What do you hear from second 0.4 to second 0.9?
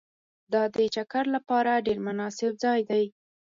دا د